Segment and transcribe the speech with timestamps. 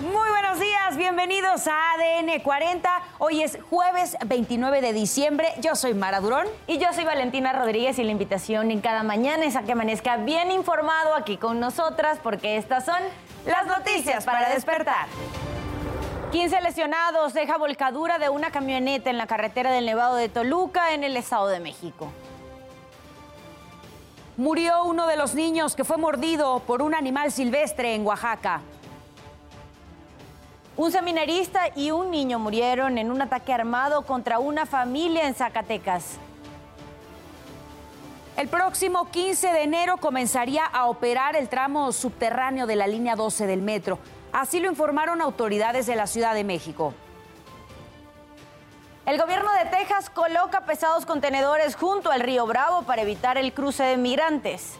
[0.00, 3.02] Muy buenos días, bienvenidos a ADN 40.
[3.18, 5.48] Hoy es jueves 29 de diciembre.
[5.60, 6.46] Yo soy Mara Durón.
[6.66, 10.16] Y yo soy Valentina Rodríguez y la invitación en cada mañana es a que amanezca
[10.18, 13.00] bien informado aquí con nosotras porque estas son
[13.46, 15.06] las noticias para despertar.
[16.30, 21.04] 15 lesionados deja volcadura de una camioneta en la carretera del Nevado de Toluca en
[21.04, 22.12] el Estado de México.
[24.36, 28.62] Murió uno de los niños que fue mordido por un animal silvestre en Oaxaca.
[30.76, 36.18] Un seminarista y un niño murieron en un ataque armado contra una familia en Zacatecas.
[38.36, 43.46] El próximo 15 de enero comenzaría a operar el tramo subterráneo de la línea 12
[43.46, 44.00] del metro.
[44.32, 46.92] Así lo informaron autoridades de la Ciudad de México.
[49.06, 53.84] El gobierno de Texas coloca pesados contenedores junto al río Bravo para evitar el cruce
[53.84, 54.76] de migrantes.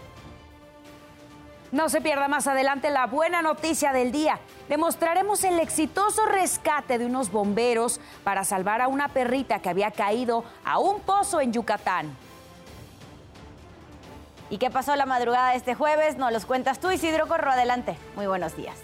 [1.74, 4.38] No se pierda más adelante la buena noticia del día.
[4.68, 10.44] Demostraremos el exitoso rescate de unos bomberos para salvar a una perrita que había caído
[10.64, 12.16] a un pozo en Yucatán.
[14.50, 16.16] ¿Y qué pasó la madrugada de este jueves?
[16.16, 17.50] Nos los cuentas tú, Isidro Corro.
[17.50, 17.96] Adelante.
[18.14, 18.76] Muy buenos días.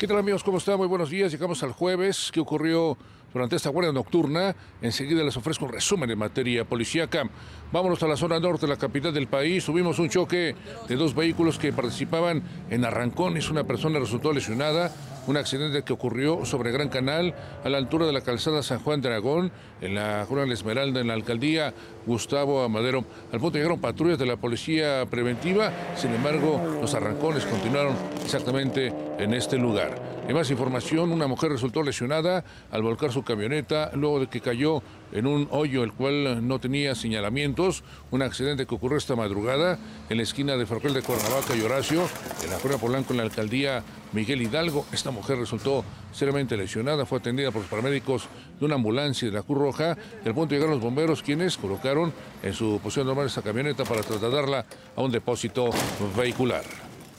[0.00, 0.42] ¿Qué tal amigos?
[0.42, 0.76] ¿Cómo están?
[0.76, 1.30] Muy buenos días.
[1.30, 2.32] Llegamos al jueves.
[2.32, 2.98] ¿Qué ocurrió
[3.32, 4.54] durante esta guardia nocturna?
[4.80, 7.24] Enseguida les ofrezco un resumen en materia policíaca.
[7.72, 9.64] Vámonos a la zona norte la capital del país.
[9.64, 10.54] Tuvimos un choque
[10.88, 13.50] de dos vehículos que participaban en arrancones.
[13.50, 14.92] Una persona resultó lesionada
[15.26, 19.00] un accidente que ocurrió sobre Gran Canal a la altura de la calzada San Juan
[19.00, 21.74] de Aragón, en la Juana Esmeralda, en la alcaldía
[22.06, 23.04] Gustavo Amadero.
[23.32, 27.94] Al punto llegaron patrullas de la policía preventiva, sin embargo, los arrancones continuaron
[28.24, 30.21] exactamente en este lugar.
[30.32, 34.82] En más información, una mujer resultó lesionada al volcar su camioneta luego de que cayó
[35.12, 37.84] en un hoyo el cual no tenía señalamientos.
[38.10, 42.08] Un accidente que ocurrió esta madrugada en la esquina de Ferrocarril de Cuernavaca y Horacio,
[42.42, 44.86] en la Juana Polanco, en la alcaldía Miguel Hidalgo.
[44.90, 48.26] Esta mujer resultó seriamente lesionada, fue atendida por los paramédicos
[48.58, 49.98] de una ambulancia de la Cruz Roja.
[50.24, 52.10] Al punto llegaron los bomberos, quienes colocaron
[52.42, 54.64] en su posición normal esta camioneta para trasladarla
[54.96, 55.68] a un depósito
[56.16, 56.64] vehicular.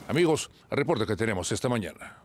[0.08, 2.23] Amigos, al reporte que tenemos esta mañana.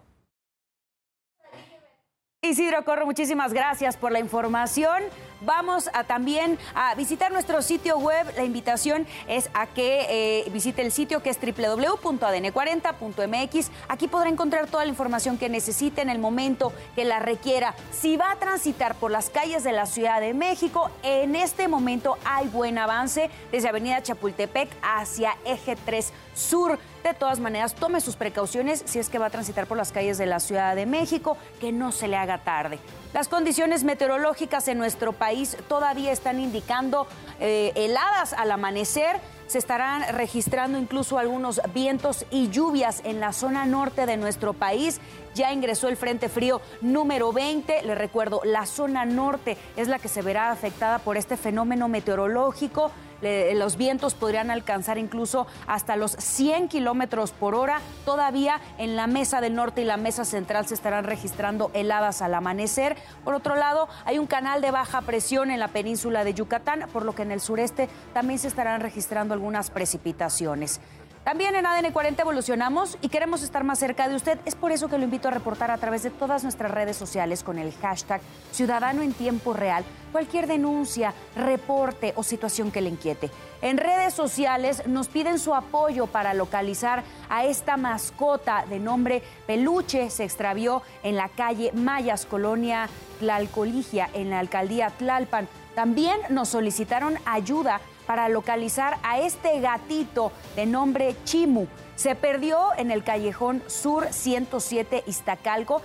[2.41, 5.03] Isidro Corro, muchísimas gracias por la información.
[5.41, 8.33] Vamos a también a visitar nuestro sitio web.
[8.37, 13.71] La invitación es a que eh, visite el sitio que es www.adn40.mx.
[13.89, 17.75] Aquí podrá encontrar toda la información que necesite en el momento que la requiera.
[17.91, 22.19] Si va a transitar por las calles de la Ciudad de México, en este momento
[22.25, 26.79] hay buen avance desde Avenida Chapultepec hacia Eje 3 Sur.
[27.05, 30.19] De todas maneras, tome sus precauciones si es que va a transitar por las calles
[30.19, 32.79] de la Ciudad de México, que no se le haga tarde.
[33.15, 37.07] Las condiciones meteorológicas en nuestro país todavía están indicando
[37.41, 39.21] eh, heladas al amanecer.
[39.47, 45.01] Se estarán registrando incluso algunos vientos y lluvias en la zona norte de nuestro país.
[45.35, 47.83] Ya ingresó el Frente Frío número 20.
[47.83, 52.91] Le recuerdo, la zona norte es la que se verá afectada por este fenómeno meteorológico
[53.21, 57.81] los vientos podrían alcanzar incluso hasta los 100 kilómetros por hora.
[58.05, 62.35] Todavía en la mesa del norte y la mesa central se estarán registrando heladas al
[62.35, 62.97] amanecer.
[63.25, 67.05] Por otro lado, hay un canal de baja presión en la península de Yucatán, por
[67.05, 70.81] lo que en el sureste también se estarán registrando algunas precipitaciones.
[71.29, 74.39] También en ADN 40 evolucionamos y queremos estar más cerca de usted.
[74.47, 77.43] Es por eso que lo invito a reportar a través de todas nuestras redes sociales
[77.43, 83.31] con el hashtag Ciudadano en Tiempo Real cualquier denuncia, reporte o situación que le inquiete.
[83.61, 90.09] En redes sociales nos piden su apoyo para localizar a esta mascota de nombre Peluche.
[90.09, 92.89] Se extravió en la calle Mayas, colonia
[93.21, 95.47] Tlalcoligia, en la alcaldía Tlalpan.
[95.75, 101.67] También nos solicitaron ayuda para localizar a este gatito de nombre Chimu.
[101.95, 105.83] Se perdió en el callejón Sur 107 Iztacalco.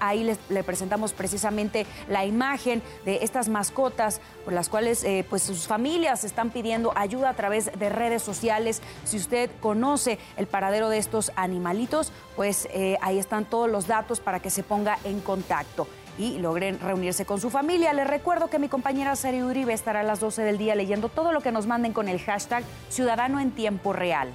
[0.00, 5.44] Ahí les, le presentamos precisamente la imagen de estas mascotas por las cuales eh, pues
[5.44, 8.82] sus familias están pidiendo ayuda a través de redes sociales.
[9.04, 14.20] Si usted conoce el paradero de estos animalitos, pues eh, ahí están todos los datos
[14.20, 15.86] para que se ponga en contacto
[16.18, 17.92] y logren reunirse con su familia.
[17.92, 21.32] Les recuerdo que mi compañera Sari Uribe estará a las 12 del día leyendo todo
[21.32, 24.28] lo que nos manden con el hashtag Ciudadano en Tiempo Real.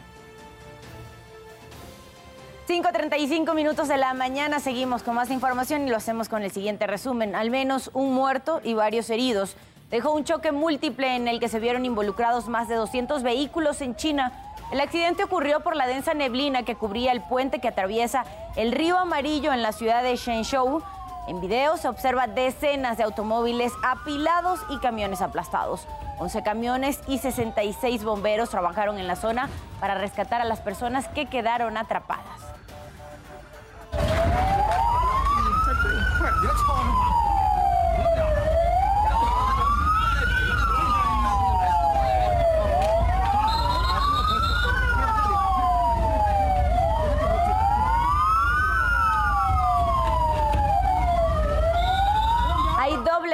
[2.68, 6.86] 5.35 minutos de la mañana seguimos con más información y lo hacemos con el siguiente
[6.86, 7.34] resumen.
[7.34, 9.56] Al menos un muerto y varios heridos.
[9.90, 13.96] Dejó un choque múltiple en el que se vieron involucrados más de 200 vehículos en
[13.96, 14.34] China.
[14.70, 18.26] El accidente ocurrió por la densa neblina que cubría el puente que atraviesa
[18.58, 20.84] el río Amarillo en la ciudad de Shenzhou
[21.28, 25.86] en video se observa decenas de automóviles apilados y camiones aplastados.
[26.20, 29.50] 11 camiones y 66 bomberos trabajaron en la zona
[29.82, 32.40] para rescatar a las personas que quedaron atrapadas.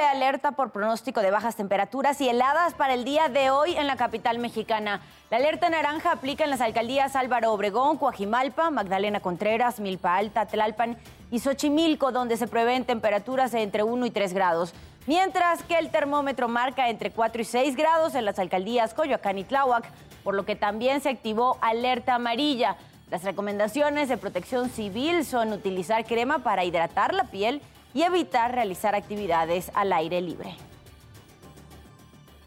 [0.02, 3.96] Alerta por pronóstico de bajas temperaturas y heladas para el día de hoy en la
[3.96, 5.00] capital mexicana.
[5.30, 10.96] La alerta naranja aplica en las alcaldías Álvaro Obregón, Coajimalpa, Magdalena Contreras, Milpa Alta, Tlalpan
[11.30, 14.74] y Xochimilco, donde se prevén temperaturas entre 1 y 3 grados.
[15.06, 19.44] Mientras que el termómetro marca entre 4 y 6 grados en las alcaldías Coyoacán y
[19.44, 19.84] Tláhuac,
[20.22, 22.76] por lo que también se activó alerta amarilla.
[23.10, 27.60] Las recomendaciones de protección civil son utilizar crema para hidratar la piel
[27.94, 30.56] y evitar realizar actividades al aire libre.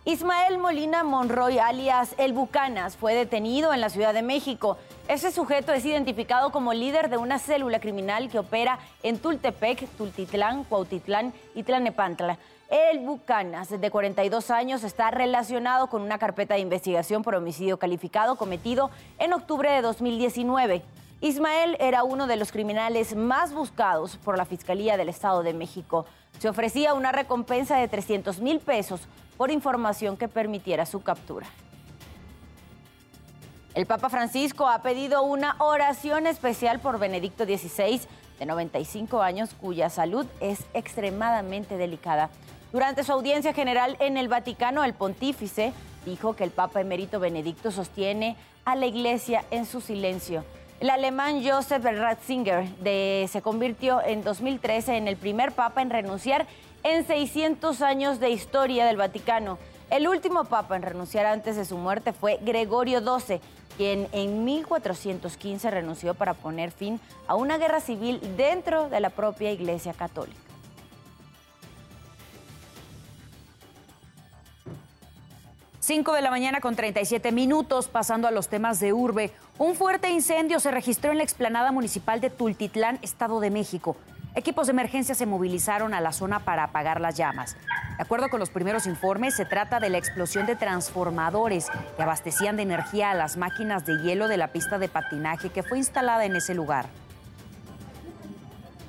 [0.08, 4.78] Ismael Molina Monroy, alias El Bucanas, fue detenido en la Ciudad de México.
[5.10, 10.64] Ese sujeto es identificado como líder de una célula criminal que opera en Tultepec, Tultitlán,
[10.64, 12.38] Cuautitlán y Tlanepantla.
[12.70, 18.38] El Bucanas, de 42 años, está relacionado con una carpeta de investigación por homicidio calificado
[18.38, 20.84] cometido en octubre de 2019.
[21.19, 26.06] Ismael era uno de los criminales más buscados por la Fiscalía del Estado de México.
[26.38, 29.02] Se ofrecía una recompensa de 300 mil pesos
[29.36, 31.48] por información que permitiera su captura.
[33.74, 38.02] El Papa Francisco ha pedido una oración especial por Benedicto XVI,
[38.38, 42.30] de 95 años, cuya salud es extremadamente delicada.
[42.72, 45.74] Durante su audiencia general en el Vaticano, el pontífice
[46.06, 48.36] dijo que el Papa emérito Benedicto sostiene
[48.66, 50.44] a la Iglesia en su silencio
[50.79, 56.45] el alemán Joseph Ratzinger se convirtió en 2013 en el primer papa en renunciar
[56.83, 59.57] en 600 años de historia del Vaticano.
[59.89, 63.39] El último papa en renunciar antes de su muerte fue Gregorio XII,
[63.77, 69.51] quien en 1415 renunció para poner fin a una guerra civil dentro de la propia
[69.51, 70.47] Iglesia Católica.
[75.88, 79.31] 5 de la mañana con 37 minutos, pasando a los temas de urbe.
[79.57, 83.95] Un fuerte incendio se registró en la explanada municipal de Tultitlán, Estado de México.
[84.36, 87.56] Equipos de emergencia se movilizaron a la zona para apagar las llamas.
[87.95, 92.57] De acuerdo con los primeros informes, se trata de la explosión de transformadores que abastecían
[92.57, 96.25] de energía a las máquinas de hielo de la pista de patinaje que fue instalada
[96.25, 96.88] en ese lugar.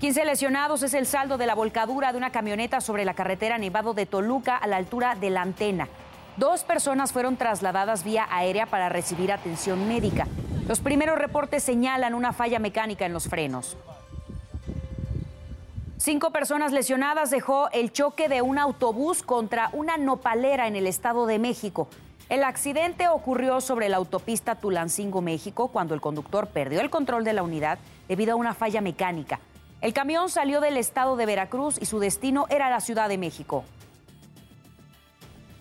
[0.00, 3.94] 15 lesionados es el saldo de la volcadura de una camioneta sobre la carretera Nevado
[3.94, 5.88] de Toluca a la altura de la antena.
[6.38, 10.28] Dos personas fueron trasladadas vía aérea para recibir atención médica.
[10.68, 13.76] Los primeros reportes señalan una falla mecánica en los frenos.
[15.96, 21.26] Cinco personas lesionadas dejó el choque de un autobús contra una nopalera en el Estado
[21.26, 21.88] de México.
[22.28, 27.32] El accidente ocurrió sobre la autopista Tulancingo, México, cuando el conductor perdió el control de
[27.32, 29.40] la unidad debido a una falla mecánica.
[29.80, 33.64] El camión salió del estado de Veracruz y su destino era la Ciudad de México.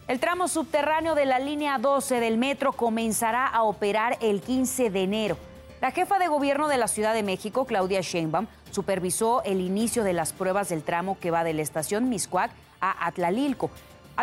[0.07, 5.04] El tramo subterráneo de la línea 12 del metro comenzará a operar el 15 de
[5.04, 5.38] enero.
[5.81, 10.13] La jefa de gobierno de la Ciudad de México, Claudia Sheinbaum, supervisó el inicio de
[10.13, 13.69] las pruebas del tramo que va de la estación Miscuac a Atlalilco.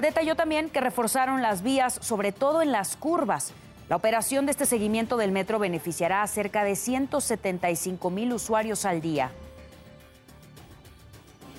[0.00, 3.52] Detalló también que reforzaron las vías, sobre todo en las curvas.
[3.90, 9.02] La operación de este seguimiento del metro beneficiará a cerca de 175 mil usuarios al
[9.02, 9.32] día.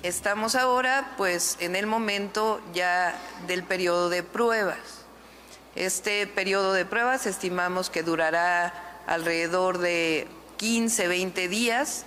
[0.06, 4.78] Estamos ahora pues en el momento ya del periodo de pruebas.
[5.74, 8.72] Este periodo de pruebas estimamos que durará
[9.08, 12.04] alrededor de 15, 20 días,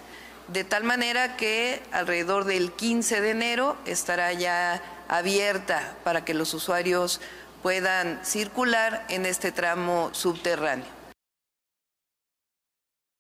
[0.48, 6.54] de tal manera que alrededor del 15 de enero estará ya abierta para que los
[6.54, 7.20] usuarios
[7.62, 10.99] puedan circular en este tramo subterráneo.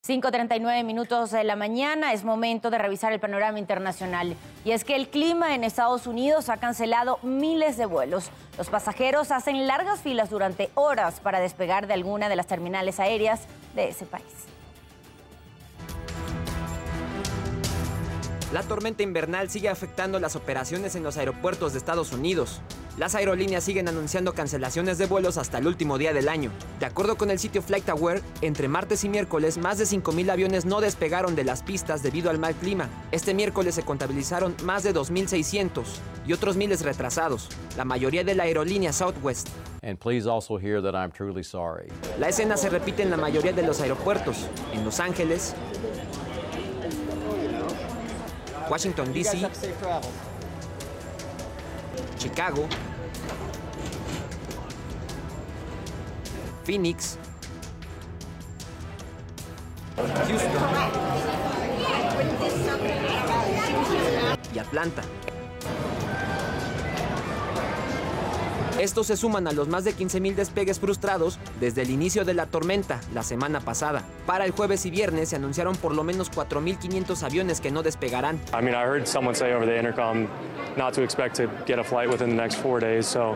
[0.07, 4.35] 5.39 minutos de la mañana, es momento de revisar el panorama internacional.
[4.63, 8.31] Y es que el clima en Estados Unidos ha cancelado miles de vuelos.
[8.57, 13.41] Los pasajeros hacen largas filas durante horas para despegar de alguna de las terminales aéreas
[13.75, 14.25] de ese país.
[18.53, 22.61] La tormenta invernal sigue afectando las operaciones en los aeropuertos de Estados Unidos.
[22.99, 26.51] Las aerolíneas siguen anunciando cancelaciones de vuelos hasta el último día del año.
[26.81, 30.81] De acuerdo con el sitio FlightAware, entre martes y miércoles más de 5.000 aviones no
[30.81, 32.89] despegaron de las pistas debido al mal clima.
[33.13, 35.85] Este miércoles se contabilizaron más de 2.600
[36.27, 39.47] y otros miles retrasados, la mayoría de la aerolínea Southwest.
[42.19, 45.55] La escena se repite en la mayoría de los aeropuertos, en Los Ángeles,
[48.69, 49.47] Washington, D.C.,
[52.17, 52.67] Chicago,
[56.69, 57.17] Phoenix,
[59.97, 60.51] Houston
[64.53, 65.01] y Atlanta.
[68.79, 72.45] Estos se suman a los más de 15.000 despegues frustrados desde el inicio de la
[72.45, 74.03] tormenta la semana pasada.
[74.27, 78.39] Para el jueves y viernes se anunciaron por lo menos 4.500 aviones que no despegarán.
[78.53, 80.27] I mean, I heard someone say over the intercom
[80.77, 83.35] not to expect to get a flight within the next four days, so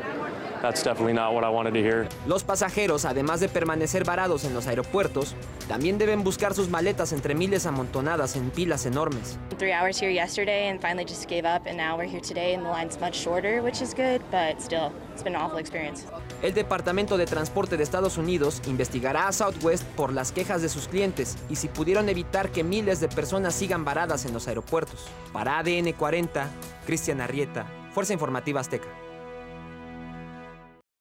[0.63, 2.07] that's definitely not what I wanted to hear.
[2.25, 5.35] Los pasajeros, además de permanecer varados en los aeropuertos,
[5.67, 9.37] también deben buscar sus maletas entre miles amontonadas en pilas enormes.
[9.59, 12.63] Three hours here yesterday and finally just gave up, and now we're here today and
[12.65, 16.05] the line's much shorter, which is good, but still, it's been an awful experience.
[16.41, 20.87] El Departamento de Transporte de Estados Unidos investigará a Southwest por las quejas de sus
[20.87, 25.07] clientes y si pudieron evitar que miles de personas sigan varadas en los aeropuertos.
[25.33, 26.47] Para ADN 40,
[26.85, 29.02] Cristian Arrieta, Fuerza Informativa Azteca.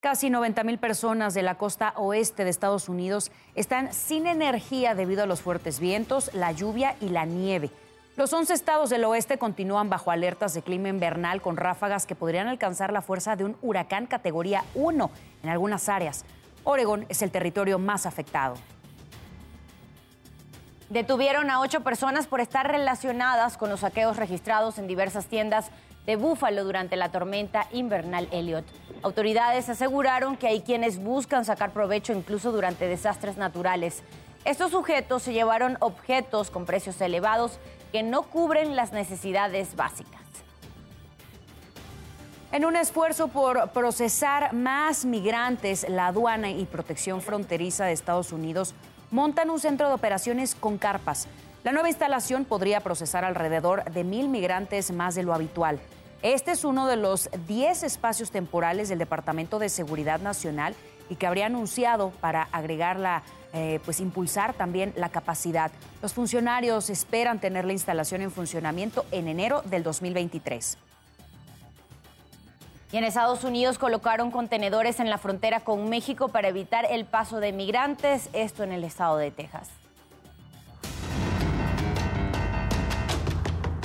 [0.02, 5.23] Casi 90 mil personas de la costa oeste de Estados Unidos están sin energía debido
[5.23, 7.71] a los fuertes vientos, la lluvia y la nieve.
[8.16, 12.49] Los 11 estados del oeste continúan bajo alertas de clima invernal con ráfagas que podrían
[12.49, 15.09] alcanzar la fuerza de un huracán categoría 1
[15.44, 16.25] en algunas áreas.
[16.64, 18.56] Oregón es el territorio más afectado.
[20.90, 25.71] Detuvieron a ocho personas por estar relacionadas con los saqueos registrados en diversas tiendas
[26.06, 28.64] de Búfalo durante la tormenta invernal Elliot.
[29.02, 34.02] Autoridades aseguraron que hay quienes buscan sacar provecho incluso durante desastres naturales.
[34.44, 37.59] Estos sujetos se llevaron objetos con precios elevados
[37.92, 40.21] que no cubren las necesidades básicas.
[42.50, 48.75] En un esfuerzo por procesar más migrantes, la aduana y protección fronteriza de Estados Unidos
[49.11, 51.28] montan un centro de operaciones con carpas.
[51.64, 55.78] La nueva instalación podría procesar alrededor de mil migrantes más de lo habitual.
[56.21, 60.75] Este es uno de los 10 espacios temporales del Departamento de Seguridad Nacional
[61.09, 65.71] y que habría anunciado para agregarla, eh, pues impulsar también la capacidad.
[66.02, 70.78] Los funcionarios esperan tener la instalación en funcionamiento en enero del 2023.
[72.90, 77.38] Y en Estados Unidos colocaron contenedores en la frontera con México para evitar el paso
[77.38, 79.71] de migrantes, esto en el estado de Texas.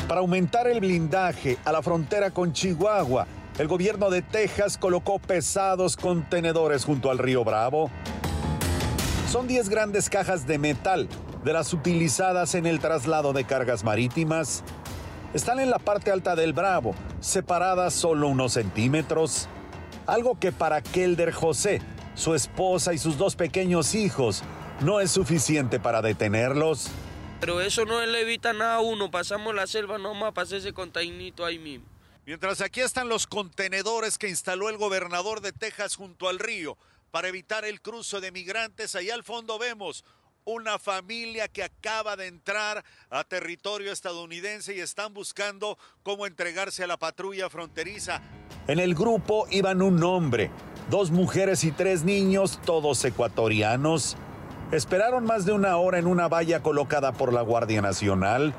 [0.07, 5.97] Para aumentar el blindaje a la frontera con Chihuahua, el gobierno de Texas colocó pesados
[5.97, 7.91] contenedores junto al río Bravo.
[9.29, 11.09] Son 10 grandes cajas de metal
[11.43, 14.63] de las utilizadas en el traslado de cargas marítimas.
[15.33, 19.49] Están en la parte alta del Bravo, separadas solo unos centímetros.
[20.05, 21.81] Algo que para Kelder José,
[22.15, 24.41] su esposa y sus dos pequeños hijos
[24.79, 26.91] no es suficiente para detenerlos.
[27.39, 29.11] Pero eso no le evita nada a uno.
[29.11, 31.85] Pasamos la selva nomás para ese containito ahí mismo.
[32.25, 36.77] Mientras aquí están los contenedores que instaló el gobernador de Texas junto al río
[37.11, 40.03] para evitar el cruce de migrantes, allá al fondo vemos
[40.43, 46.87] una familia que acaba de entrar a territorio estadounidense y están buscando cómo entregarse a
[46.87, 48.21] la patrulla fronteriza.
[48.67, 50.49] En el grupo iban un hombre,
[50.89, 54.17] dos mujeres y tres niños, todos ecuatorianos.
[54.71, 58.53] Esperaron más de una hora en una valla colocada por la Guardia Nacional.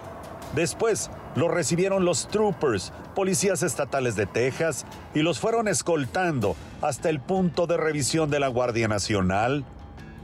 [0.54, 7.20] Después los recibieron los troopers, policías estatales de Texas, y los fueron escoltando hasta el
[7.20, 9.66] punto de revisión de la Guardia Nacional.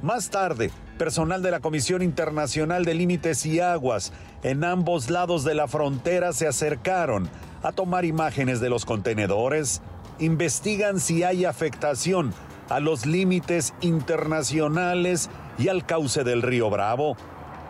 [0.01, 4.11] Más tarde, personal de la Comisión Internacional de Límites y Aguas
[4.43, 7.29] en ambos lados de la frontera se acercaron
[7.63, 9.83] a tomar imágenes de los contenedores,
[10.19, 12.33] investigan si hay afectación
[12.71, 17.17] a los límites internacionales y al cauce del río Bravo.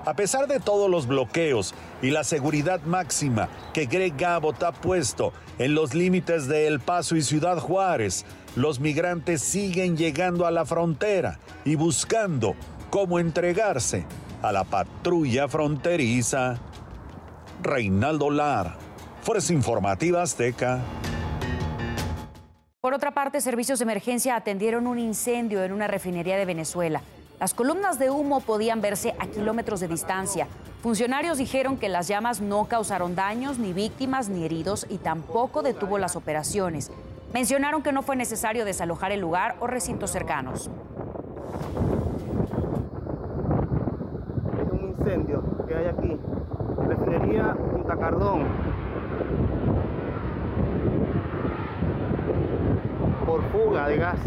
[0.07, 5.33] A pesar de todos los bloqueos y la seguridad máxima que Greg Abbott ha puesto
[5.59, 10.67] en los límites de El Paso y Ciudad Juárez, los migrantes siguen llegando a la
[10.67, 12.55] frontera y buscando
[12.91, 14.05] cómo entregarse
[14.43, 16.59] a la patrulla fronteriza.
[17.63, 18.77] Reinaldo Lar,
[19.23, 20.81] Fuerza Informativa Azteca.
[22.83, 27.01] Por otra parte, servicios de emergencia atendieron un incendio en una refinería de Venezuela.
[27.41, 30.47] Las columnas de humo podían verse a kilómetros de distancia.
[30.83, 35.99] Funcionarios dijeron que las llamas no causaron daños, ni víctimas, ni heridos y tampoco detuvo
[35.99, 36.91] las operaciones.
[37.33, 40.71] Mencionaron que no fue necesario desalojar el lugar o recintos cercanos.
[44.61, 46.17] Es un incendio que hay aquí.
[46.87, 48.45] Refinería Punta Cardón.
[53.27, 54.19] Por fuga de gas.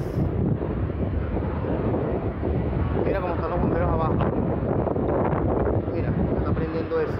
[3.05, 3.21] Mira
[3.77, 4.13] están abajo.
[5.93, 7.17] Mira, está prendiendo eso.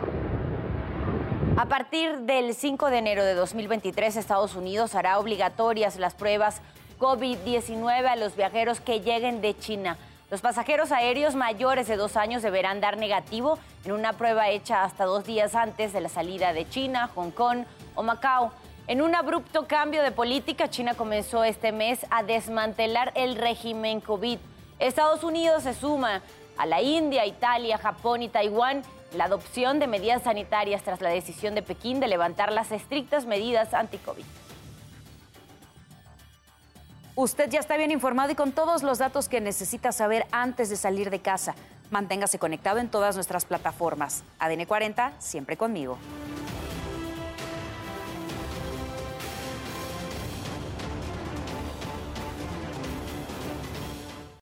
[1.58, 6.62] A partir del 5 de enero de 2023, Estados Unidos hará obligatorias las pruebas
[7.00, 9.98] COVID-19 a los viajeros que lleguen de China.
[10.30, 15.06] Los pasajeros aéreos mayores de dos años deberán dar negativo en una prueba hecha hasta
[15.06, 17.60] dos días antes de la salida de China, Hong Kong
[17.96, 18.52] o Macao.
[18.88, 24.38] En un abrupto cambio de política, China comenzó este mes a desmantelar el régimen COVID.
[24.80, 26.22] Estados Unidos se suma
[26.58, 28.84] a la India, Italia, Japón y Taiwán
[29.16, 33.74] la adopción de medidas sanitarias tras la decisión de Pekín de levantar las estrictas medidas
[33.74, 34.26] anti-COVID.
[37.16, 40.76] Usted ya está bien informado y con todos los datos que necesita saber antes de
[40.76, 41.56] salir de casa.
[41.90, 44.24] Manténgase conectado en todas nuestras plataformas.
[44.40, 45.98] ADN 40, siempre conmigo.